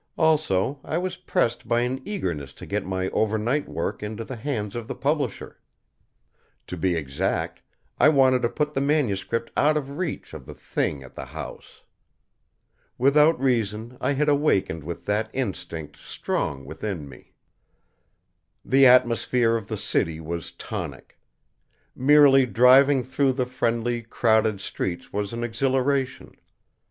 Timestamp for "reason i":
13.39-14.13